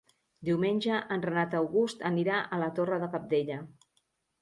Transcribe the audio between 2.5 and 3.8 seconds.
la Torre de Cabdella.